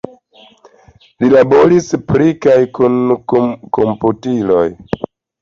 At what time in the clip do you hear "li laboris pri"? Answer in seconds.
1.23-2.31